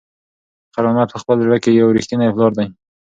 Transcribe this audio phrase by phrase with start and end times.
[0.73, 2.67] خیر محمد په خپل زړه کې یو رښتینی پلار دی.